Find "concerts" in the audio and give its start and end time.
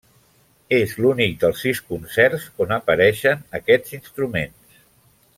1.91-2.47